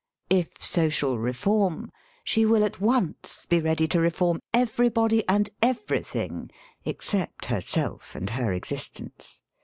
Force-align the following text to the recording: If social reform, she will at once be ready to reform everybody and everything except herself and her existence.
If 0.31 0.63
social 0.63 1.19
reform, 1.19 1.91
she 2.23 2.43
will 2.43 2.63
at 2.63 2.81
once 2.81 3.45
be 3.47 3.61
ready 3.61 3.87
to 3.89 3.99
reform 3.99 4.39
everybody 4.51 5.23
and 5.29 5.47
everything 5.61 6.49
except 6.85 7.45
herself 7.45 8.15
and 8.15 8.31
her 8.31 8.51
existence. 8.51 9.43